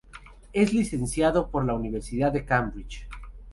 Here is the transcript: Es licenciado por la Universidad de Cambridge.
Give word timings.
Es 0.51 0.73
licenciado 0.73 1.51
por 1.51 1.63
la 1.63 1.75
Universidad 1.75 2.31
de 2.31 2.43
Cambridge. 2.43 3.07